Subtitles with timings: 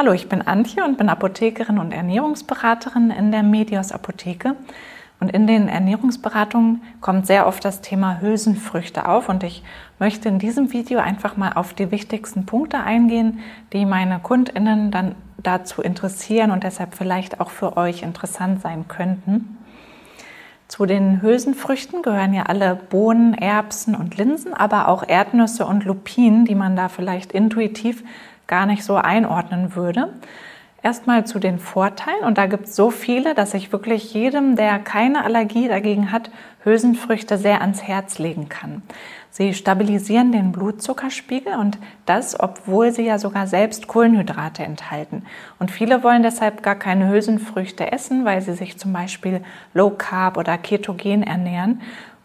[0.00, 4.56] Hallo, ich bin Antje und bin Apothekerin und Ernährungsberaterin in der Medios Apotheke.
[5.20, 9.28] Und in den Ernährungsberatungen kommt sehr oft das Thema Hülsenfrüchte auf.
[9.28, 9.62] Und ich
[9.98, 13.40] möchte in diesem Video einfach mal auf die wichtigsten Punkte eingehen,
[13.74, 19.58] die meine KundInnen dann dazu interessieren und deshalb vielleicht auch für euch interessant sein könnten.
[20.66, 26.44] Zu den Hülsenfrüchten gehören ja alle Bohnen, Erbsen und Linsen, aber auch Erdnüsse und Lupinen,
[26.44, 28.04] die man da vielleicht intuitiv
[28.50, 30.12] gar nicht so einordnen würde.
[30.82, 34.78] Erstmal zu den Vorteilen und da gibt es so viele, dass ich wirklich jedem, der
[34.78, 36.30] keine Allergie dagegen hat,
[36.64, 38.82] Hülsenfrüchte sehr ans Herz legen kann.
[39.30, 45.22] Sie stabilisieren den Blutzuckerspiegel und das, obwohl sie ja sogar selbst Kohlenhydrate enthalten.
[45.58, 49.42] Und viele wollen deshalb gar keine Hülsenfrüchte essen, weil sie sich zum Beispiel
[49.72, 51.80] Low Carb oder Ketogen ernähren.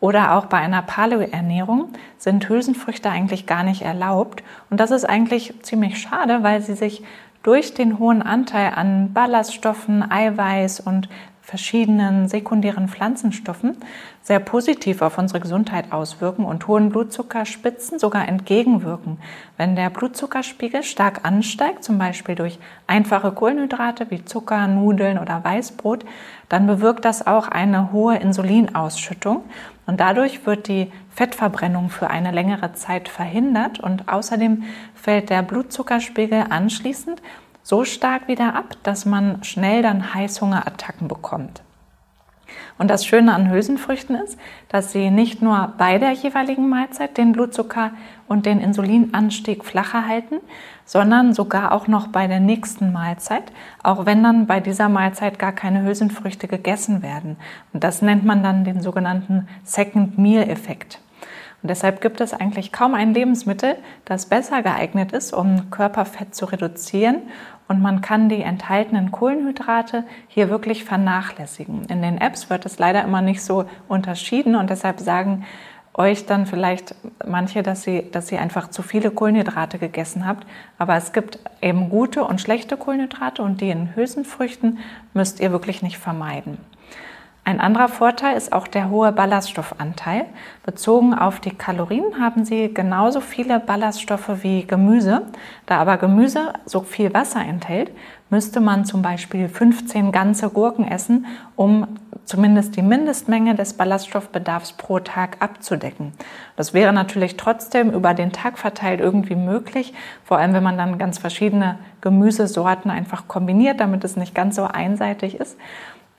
[0.05, 4.43] Oder auch bei einer Paleo-Ernährung sind Hülsenfrüchte eigentlich gar nicht erlaubt.
[4.69, 7.01] Und das ist eigentlich ziemlich schade, weil sie sich
[7.41, 11.09] durch den hohen Anteil an Ballaststoffen, Eiweiß und
[11.45, 13.77] verschiedenen sekundären Pflanzenstoffen
[14.23, 19.19] sehr positiv auf unsere Gesundheit auswirken und hohen Blutzuckerspitzen sogar entgegenwirken.
[19.55, 26.03] Wenn der Blutzuckerspiegel stark ansteigt, zum Beispiel durch einfache Kohlenhydrate wie Zucker, Nudeln oder Weißbrot,
[26.49, 29.43] dann bewirkt das auch eine hohe Insulinausschüttung
[29.85, 34.63] und dadurch wird die Fettverbrennung für eine längere Zeit verhindert und außerdem
[34.95, 37.21] fällt der Blutzuckerspiegel anschließend
[37.65, 41.63] so stark wieder ab, dass man schnell dann Heißhungerattacken bekommt.
[42.77, 44.37] Und das Schöne an Hülsenfrüchten ist,
[44.69, 47.89] dass sie nicht nur bei der jeweiligen Mahlzeit den Blutzucker
[48.27, 50.35] und den Insulinanstieg flacher halten,
[50.85, 55.51] sondern sogar auch noch bei der nächsten Mahlzeit, auch wenn dann bei dieser Mahlzeit gar
[55.51, 57.37] keine Hülsenfrüchte gegessen werden.
[57.73, 60.99] Und das nennt man dann den sogenannten Second Meal Effekt.
[61.65, 63.75] Und deshalb gibt es eigentlich kaum ein Lebensmittel,
[64.05, 67.23] das besser geeignet ist, um Körperfett zu reduzieren.
[67.67, 71.85] Und man kann die enthaltenen Kohlenhydrate hier wirklich vernachlässigen.
[71.85, 75.45] In den Apps wird es leider immer nicht so unterschieden und deshalb sagen
[75.97, 76.93] euch dann vielleicht
[77.25, 80.45] manche, dass sie, dass sie einfach zu viele Kohlenhydrate gegessen habt.
[80.77, 84.79] Aber es gibt eben gute und schlechte Kohlenhydrate und die in Hülsenfrüchten
[85.13, 86.57] müsst ihr wirklich nicht vermeiden.
[87.47, 90.25] Ein anderer Vorteil ist auch der hohe Ballaststoffanteil.
[90.65, 95.21] Bezogen auf die Kalorien haben sie genauso viele Ballaststoffe wie Gemüse.
[95.67, 97.91] Da aber Gemüse so viel Wasser enthält,
[98.31, 101.87] müsste man zum Beispiel 15 ganze Gurken essen, um
[102.25, 106.13] zumindest die Mindestmenge des Ballaststoffbedarfs pro Tag abzudecken.
[106.55, 110.97] Das wäre natürlich trotzdem über den Tag verteilt irgendwie möglich, vor allem wenn man dann
[110.97, 115.57] ganz verschiedene Gemüsesorten einfach kombiniert, damit es nicht ganz so einseitig ist.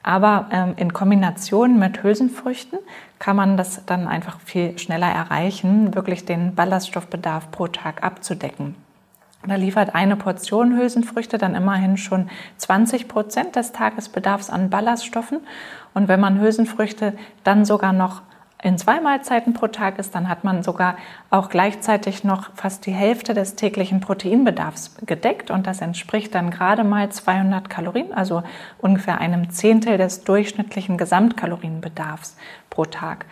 [0.07, 2.79] Aber ähm, in Kombination mit Hülsenfrüchten
[3.19, 8.77] kann man das dann einfach viel schneller erreichen, wirklich den Ballaststoffbedarf pro Tag abzudecken.
[9.45, 15.41] Da liefert eine Portion Hülsenfrüchte dann immerhin schon 20 Prozent des Tagesbedarfs an Ballaststoffen.
[15.93, 18.23] Und wenn man Hülsenfrüchte dann sogar noch
[18.63, 20.97] in zwei Mahlzeiten pro Tag ist, dann hat man sogar
[21.31, 26.83] auch gleichzeitig noch fast die Hälfte des täglichen Proteinbedarfs gedeckt und das entspricht dann gerade
[26.83, 28.43] mal 200 Kalorien, also
[28.79, 32.37] ungefähr einem Zehntel des durchschnittlichen Gesamtkalorienbedarfs
[32.71, 33.27] pro Tag.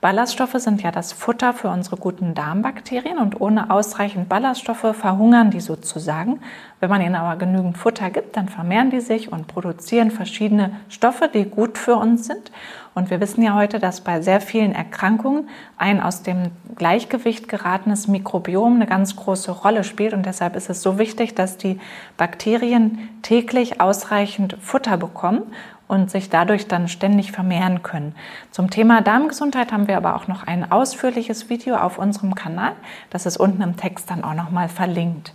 [0.00, 5.58] Ballaststoffe sind ja das Futter für unsere guten Darmbakterien und ohne ausreichend Ballaststoffe verhungern die
[5.58, 6.40] sozusagen.
[6.78, 11.28] Wenn man ihnen aber genügend Futter gibt, dann vermehren die sich und produzieren verschiedene Stoffe,
[11.28, 12.52] die gut für uns sind.
[12.98, 18.08] Und wir wissen ja heute, dass bei sehr vielen Erkrankungen ein aus dem Gleichgewicht geratenes
[18.08, 20.14] Mikrobiom eine ganz große Rolle spielt.
[20.14, 21.78] Und deshalb ist es so wichtig, dass die
[22.16, 25.42] Bakterien täglich ausreichend Futter bekommen
[25.86, 28.16] und sich dadurch dann ständig vermehren können.
[28.50, 32.72] Zum Thema Darmgesundheit haben wir aber auch noch ein ausführliches Video auf unserem Kanal.
[33.10, 35.32] Das ist unten im Text dann auch nochmal verlinkt.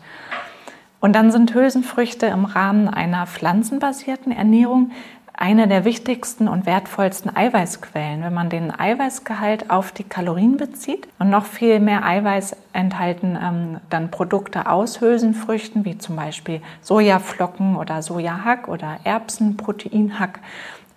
[1.00, 4.92] Und dann sind Hülsenfrüchte im Rahmen einer pflanzenbasierten Ernährung
[5.36, 8.24] eine der wichtigsten und wertvollsten Eiweißquellen.
[8.24, 13.78] Wenn man den Eiweißgehalt auf die Kalorien bezieht und noch viel mehr Eiweiß enthalten ähm,
[13.90, 20.40] dann Produkte aus Hülsenfrüchten, wie zum Beispiel Sojaflocken oder Sojahack oder Erbsenproteinhack.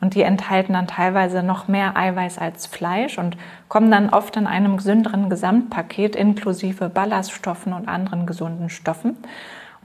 [0.03, 4.47] Und die enthalten dann teilweise noch mehr Eiweiß als Fleisch und kommen dann oft in
[4.47, 9.17] einem gesünderen Gesamtpaket inklusive Ballaststoffen und anderen gesunden Stoffen.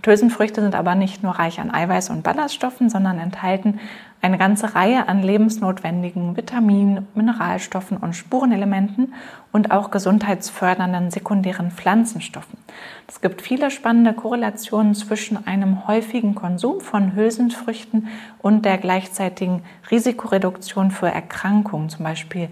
[0.06, 3.80] Hülsenfrüchte sind aber nicht nur reich an Eiweiß und Ballaststoffen, sondern enthalten
[4.22, 9.14] eine ganze Reihe an lebensnotwendigen Vitaminen, Mineralstoffen und Spurenelementen
[9.52, 12.60] und auch gesundheitsfördernden sekundären Pflanzenstoffen.
[13.08, 18.08] Es gibt viele spannende Korrelationen zwischen einem häufigen Konsum von Hülsenfrüchten
[18.40, 22.50] und der gleichzeitigen Risikoreduktion für Erkrankungen, zum Beispiel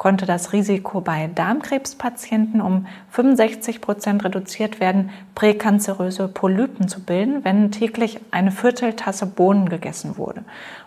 [0.00, 7.70] konnte das Risiko bei Darmkrebspatienten um 65 Prozent reduziert werden, präkanzeröse Polypen zu bilden, wenn
[7.70, 10.42] täglich eine Vierteltasse Bohnen gegessen wurde.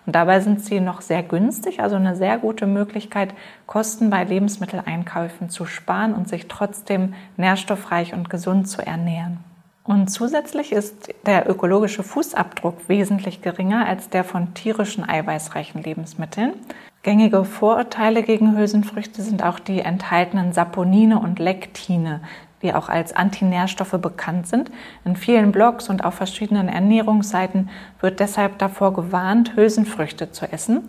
[0.08, 3.36] Und dabei sind sie noch sehr günstig, also eine sehr gute Möglichkeit,
[3.68, 9.38] Kosten bei Lebensmitteleinkäufen zu sparen und sich trotzdem nährstoffreich und gesund zu ernähren.
[9.84, 16.54] Und zusätzlich ist der ökologische Fußabdruck wesentlich geringer als der von tierischen eiweißreichen Lebensmitteln.
[17.04, 22.22] Gängige Vorurteile gegen Hülsenfrüchte sind auch die enthaltenen Saponine und Lektine,
[22.62, 24.72] die auch als Antinährstoffe bekannt sind.
[25.04, 27.70] In vielen Blogs und auf verschiedenen Ernährungsseiten
[28.00, 30.88] wird deshalb davor gewarnt, Hülsenfrüchte zu essen.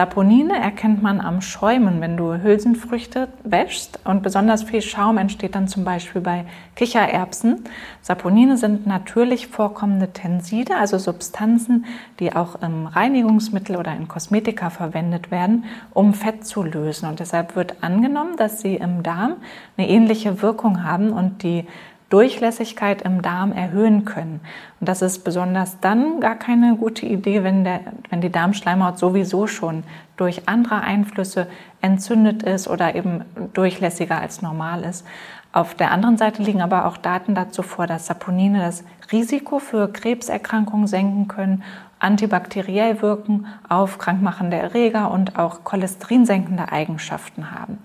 [0.00, 5.68] Saponine erkennt man am Schäumen, wenn du Hülsenfrüchte wäschst und besonders viel Schaum entsteht dann
[5.68, 7.64] zum Beispiel bei Kichererbsen.
[8.00, 11.84] Saponine sind natürlich vorkommende Tenside, also Substanzen,
[12.18, 17.06] die auch im Reinigungsmittel oder in Kosmetika verwendet werden, um Fett zu lösen.
[17.06, 19.34] Und deshalb wird angenommen, dass sie im Darm
[19.76, 21.66] eine ähnliche Wirkung haben und die
[22.10, 24.40] Durchlässigkeit im Darm erhöhen können.
[24.80, 29.46] Und das ist besonders dann gar keine gute Idee, wenn, der, wenn die Darmschleimhaut sowieso
[29.46, 29.84] schon
[30.16, 31.46] durch andere Einflüsse
[31.80, 33.24] entzündet ist oder eben
[33.54, 35.06] durchlässiger als normal ist.
[35.52, 39.92] Auf der anderen Seite liegen aber auch Daten dazu vor, dass Saponine das Risiko für
[39.92, 41.64] Krebserkrankungen senken können,
[41.98, 47.78] antibakteriell wirken, auf krankmachende Erreger und auch cholesterinsenkende Eigenschaften haben.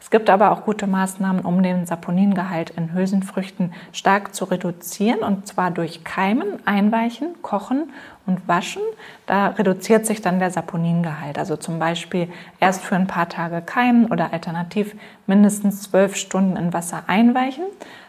[0.00, 5.46] Es gibt aber auch gute Maßnahmen, um den Saponingehalt in Hülsenfrüchten stark zu reduzieren, und
[5.46, 7.90] zwar durch Keimen, Einweichen, Kochen
[8.26, 8.82] und Waschen.
[9.26, 11.38] Da reduziert sich dann der Saponingehalt.
[11.38, 12.28] Also zum Beispiel
[12.60, 14.94] erst für ein paar Tage keimen oder alternativ
[15.26, 17.64] mindestens zwölf Stunden in Wasser einweichen,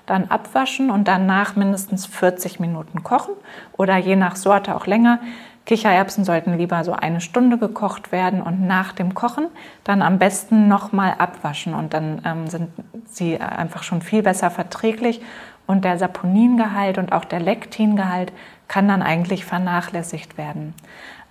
[0.06, 3.34] dann abwaschen und danach mindestens 40 Minuten kochen
[3.78, 5.20] oder je nach Sorte auch länger.
[5.68, 9.48] Kichererbsen sollten lieber so eine Stunde gekocht werden und nach dem Kochen
[9.84, 11.74] dann am besten nochmal abwaschen.
[11.74, 12.70] Und dann ähm, sind
[13.06, 15.22] sie einfach schon viel besser verträglich.
[15.68, 18.32] Und der Saponingehalt und auch der Lektingehalt
[18.70, 20.74] kann dann eigentlich vernachlässigt werden.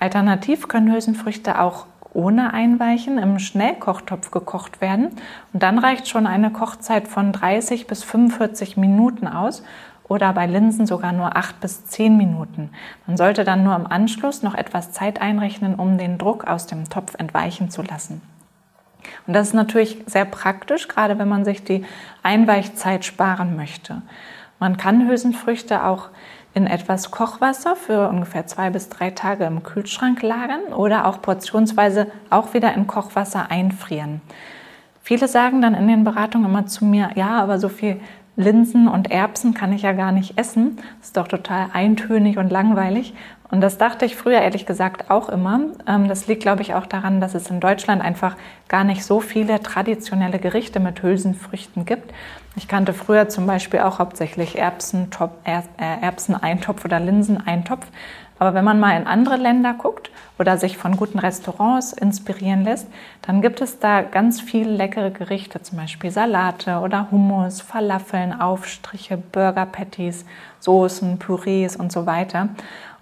[0.00, 5.12] Alternativ können Hülsenfrüchte auch ohne Einweichen im Schnellkochtopf gekocht werden.
[5.54, 9.62] Und dann reicht schon eine Kochzeit von 30 bis 45 Minuten aus
[10.08, 12.70] oder bei Linsen sogar nur acht bis zehn Minuten.
[13.06, 16.88] Man sollte dann nur im Anschluss noch etwas Zeit einrechnen, um den Druck aus dem
[16.88, 18.22] Topf entweichen zu lassen.
[19.26, 21.84] Und das ist natürlich sehr praktisch, gerade wenn man sich die
[22.22, 24.02] Einweichzeit sparen möchte.
[24.58, 26.08] Man kann Hülsenfrüchte auch
[26.54, 32.06] in etwas Kochwasser für ungefähr zwei bis drei Tage im Kühlschrank lagern oder auch portionsweise
[32.30, 34.22] auch wieder in Kochwasser einfrieren.
[35.02, 38.00] Viele sagen dann in den Beratungen immer zu mir, ja, aber so viel
[38.36, 40.76] Linsen und Erbsen kann ich ja gar nicht essen.
[40.98, 43.14] Das ist doch total eintönig und langweilig.
[43.50, 45.60] Und das dachte ich früher ehrlich gesagt auch immer.
[45.86, 48.36] Ähm, das liegt, glaube ich, auch daran, dass es in Deutschland einfach
[48.68, 52.12] gar nicht so viele traditionelle Gerichte mit Hülsenfrüchten gibt.
[52.56, 55.08] Ich kannte früher zum Beispiel auch hauptsächlich Erbsen,
[55.44, 55.60] äh,
[56.02, 57.86] Erbseneintopf oder Linseneintopf.
[58.38, 62.86] Aber wenn man mal in andere Länder guckt oder sich von guten Restaurants inspirieren lässt,
[63.22, 69.16] dann gibt es da ganz viele leckere Gerichte, zum Beispiel Salate oder Hummus, Falafeln, Aufstriche,
[69.16, 70.26] Burger Patties,
[70.60, 72.50] Soßen, Pürees und so weiter.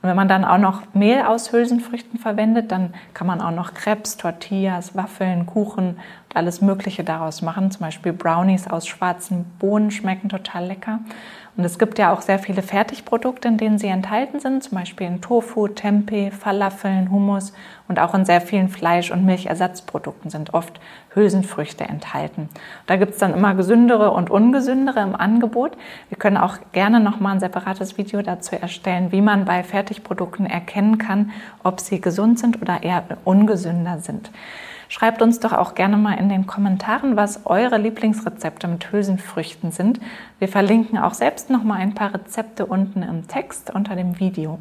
[0.05, 3.73] Und wenn man dann auch noch Mehl aus Hülsenfrüchten verwendet, dann kann man auch noch
[3.73, 5.97] Crepes, Tortillas, Waffeln, Kuchen
[6.29, 7.71] und alles Mögliche daraus machen.
[7.71, 10.99] Zum Beispiel Brownies aus schwarzen Bohnen schmecken total lecker.
[11.57, 15.07] Und es gibt ja auch sehr viele Fertigprodukte, in denen sie enthalten sind, zum Beispiel
[15.07, 17.55] in Tofu, Tempeh, Falafeln, Hummus
[17.89, 20.81] und auch in sehr vielen Fleisch- und Milchersatzprodukten sind oft
[21.15, 22.49] Hülsenfrüchte enthalten.
[22.87, 25.77] Da gibt es dann immer gesündere und ungesündere im Angebot.
[26.09, 30.99] Wir können auch gerne nochmal ein separates Video dazu erstellen, wie man bei Fertigprodukten erkennen
[30.99, 31.31] kann,
[31.63, 34.31] ob sie gesund sind oder eher ungesünder sind.
[34.89, 39.99] Schreibt uns doch auch gerne mal in den Kommentaren, was eure Lieblingsrezepte mit Hülsenfrüchten sind.
[40.39, 44.59] Wir verlinken auch selbst noch mal ein paar Rezepte unten im Text unter dem Video.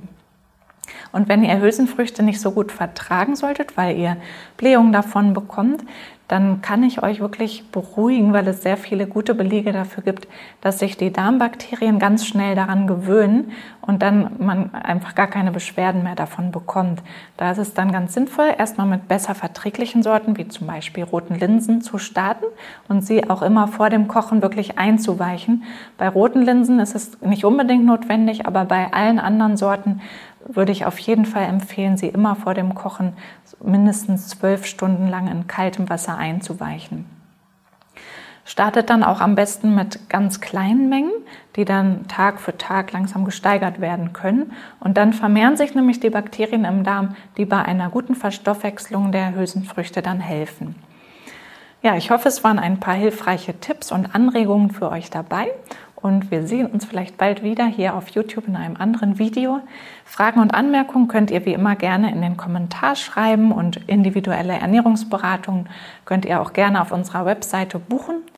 [1.13, 4.17] Und wenn ihr Hülsenfrüchte nicht so gut vertragen solltet, weil ihr
[4.57, 5.83] Blähungen davon bekommt,
[6.27, 10.27] dann kann ich euch wirklich beruhigen, weil es sehr viele gute Belege dafür gibt,
[10.61, 13.51] dass sich die Darmbakterien ganz schnell daran gewöhnen
[13.81, 17.03] und dann man einfach gar keine Beschwerden mehr davon bekommt.
[17.37, 21.35] Da ist es dann ganz sinnvoll, erstmal mit besser verträglichen Sorten, wie zum Beispiel roten
[21.35, 22.45] Linsen, zu starten
[22.87, 25.63] und sie auch immer vor dem Kochen wirklich einzuweichen.
[25.99, 30.01] Bei roten Linsen ist es nicht unbedingt notwendig, aber bei allen anderen Sorten
[30.47, 33.13] würde ich auf jeden Fall empfehlen, sie immer vor dem Kochen
[33.63, 37.05] mindestens zwölf Stunden lang in kaltem Wasser einzuweichen.
[38.45, 41.13] Startet dann auch am besten mit ganz kleinen Mengen,
[41.55, 44.51] die dann Tag für Tag langsam gesteigert werden können.
[44.81, 49.33] Und dann vermehren sich nämlich die Bakterien im Darm, die bei einer guten Verstoffwechslung der
[49.33, 50.75] Hülsenfrüchte dann helfen.
[51.83, 55.51] Ja, ich hoffe, es waren ein paar hilfreiche Tipps und Anregungen für euch dabei.
[55.95, 59.59] Und wir sehen uns vielleicht bald wieder hier auf YouTube in einem anderen Video.
[60.05, 65.67] Fragen und Anmerkungen könnt ihr wie immer gerne in den Kommentar schreiben und individuelle Ernährungsberatungen
[66.05, 68.23] könnt ihr auch gerne auf unserer Webseite buchen.